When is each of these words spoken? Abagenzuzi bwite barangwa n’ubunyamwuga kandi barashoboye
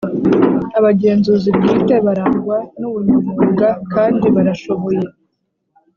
Abagenzuzi 0.77 1.49
bwite 1.57 1.95
barangwa 2.07 2.57
n’ubunyamwuga 2.79 3.67
kandi 3.93 4.25
barashoboye 4.35 5.01